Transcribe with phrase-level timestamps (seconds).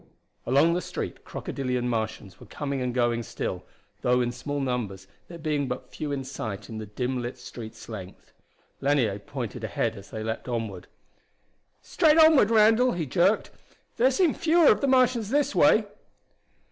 [0.47, 3.63] Along the street crocodilian Martians were coming and going still,
[4.01, 7.87] though in small numbers, there being but few in sight in the dim lit street's
[7.87, 8.33] length.
[8.81, 10.87] Lanier pointed ahead as they leaped onward.
[11.83, 13.51] "Straight onward, Randall!" he jerked.
[13.97, 15.83] "There seem fewer of the Martians this way!"